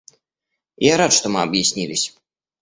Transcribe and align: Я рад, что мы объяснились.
Я 0.77 0.97
рад, 0.97 1.13
что 1.13 1.29
мы 1.29 1.43
объяснились. 1.43 2.17